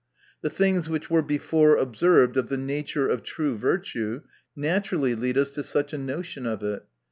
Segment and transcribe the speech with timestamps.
[0.41, 4.21] The things which were before observed of the nature of true virtue,
[4.55, 6.87] naturally lead us to such a notion of it.